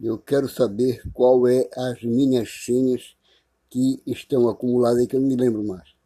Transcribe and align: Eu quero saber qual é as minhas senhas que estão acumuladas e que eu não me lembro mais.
Eu 0.00 0.18
quero 0.18 0.48
saber 0.48 1.02
qual 1.12 1.46
é 1.48 1.68
as 1.76 2.02
minhas 2.02 2.48
senhas 2.64 3.16
que 3.70 4.02
estão 4.06 4.48
acumuladas 4.48 5.02
e 5.02 5.06
que 5.06 5.16
eu 5.16 5.20
não 5.20 5.28
me 5.28 5.36
lembro 5.36 5.64
mais. 5.64 5.97